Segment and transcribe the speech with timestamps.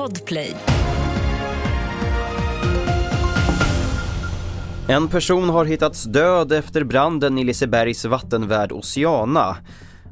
[0.00, 0.56] Podplay.
[4.88, 9.56] En person har hittats död efter branden i Lisebergs vattenvärd Oceana.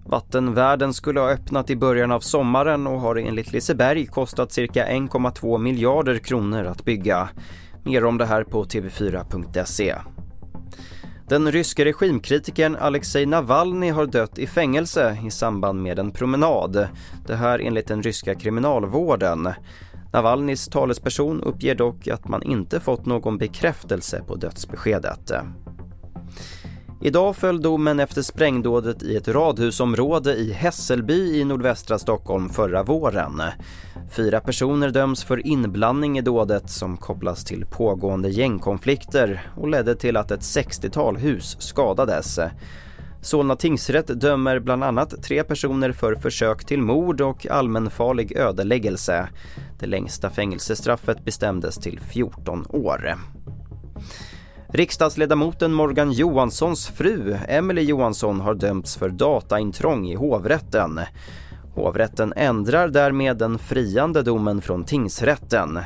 [0.07, 5.59] Vattenvärden skulle ha öppnat i början av sommaren och har enligt Liseberg kostat cirka 1,2
[5.59, 7.29] miljarder kronor att bygga.
[7.85, 9.95] Mer om det här på tv4.se.
[11.29, 16.89] Den ryske regimkritikern Alexej Navalny har dött i fängelse i samband med en promenad.
[17.27, 19.49] Det här enligt den ryska kriminalvården.
[20.13, 25.33] Navalnys talesperson uppger dock att man inte fått någon bekräftelse på dödsbeskedet.
[27.01, 33.43] Idag föll domen efter sprängdådet i ett radhusområde i Hässelby i nordvästra Stockholm förra våren.
[34.11, 40.17] Fyra personer döms för inblandning i dådet som kopplas till pågående gängkonflikter och ledde till
[40.17, 42.39] att ett 60-tal hus skadades.
[43.21, 49.29] Solna tingsrätt dömer bland annat tre personer för försök till mord och allmänfarlig ödeläggelse.
[49.79, 53.15] Det längsta fängelsestraffet bestämdes till 14 år.
[54.69, 61.01] Riksdagsledamoten Morgan Johanssons fru, Emily Johansson, har dömts för dataintrång i hovrätten.
[61.75, 65.79] Hovrätten ändrar därmed den friande domen från tingsrätten.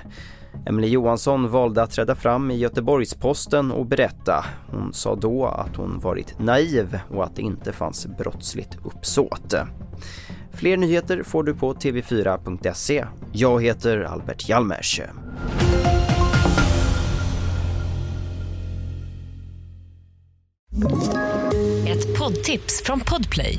[0.66, 4.44] Emily Johansson valde att träda fram i Göteborgs-Posten och berätta.
[4.70, 9.55] Hon sa då att hon varit naiv och att det inte fanns brottsligt uppsåt.
[10.52, 13.05] Fler nyheter får du på tv4.se.
[13.33, 15.00] Jag heter Albert Hjalmers.
[21.86, 23.58] Ett poddtips från Podplay.